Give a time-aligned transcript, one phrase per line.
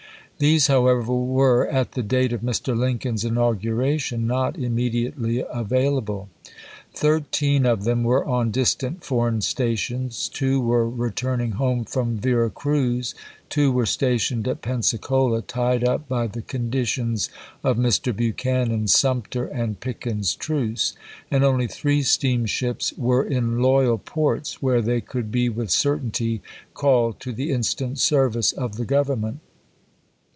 [0.39, 2.75] These however were, at the date of Mr.
[2.75, 6.29] Lincoln's inauguration, not immediately avail able.
[6.95, 13.13] Thirteen of them were on distant foreign stations; two were returning home from Vera Cruz;
[13.49, 17.29] two were stationed at Pensacola, tied up by the conditions
[17.63, 18.11] of Mr.
[18.11, 20.95] Buchanan's" Sumter and Pickens truce";
[21.29, 26.41] and only three steamships were in loyal ports, where they could be with certainty
[26.73, 29.37] called to the instant service of the Grovernment.